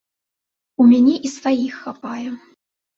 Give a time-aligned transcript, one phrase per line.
[0.81, 2.29] У мяне і сваіх хапае!